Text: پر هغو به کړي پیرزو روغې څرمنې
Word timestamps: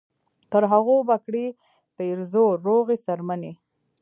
پر 0.51 0.63
هغو 0.71 0.95
به 1.07 1.15
کړي 1.25 1.45
پیرزو 1.95 2.45
روغې 2.65 2.97
څرمنې 3.05 3.53